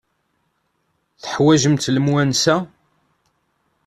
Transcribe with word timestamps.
Teḥwajemt 1.21 1.91
lemwansa? 1.95 2.55